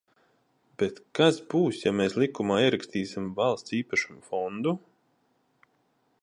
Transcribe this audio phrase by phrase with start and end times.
[0.83, 4.75] Bet, kas būs, ja mēs likumā ierakstīsim Valsts īpašuma fondu?